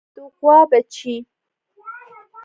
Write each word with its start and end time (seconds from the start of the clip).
د 0.15 0.17
غوا 0.35 0.59
بچۍ 0.71 1.15